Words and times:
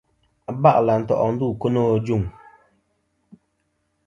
Aba'lɨ 0.51 0.89
à 0.95 0.97
nto' 1.01 1.29
ndu 1.33 1.47
ku 1.61 1.67
no. 1.73 1.81